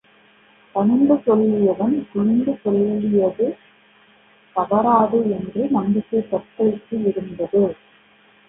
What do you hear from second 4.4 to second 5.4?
தவறாது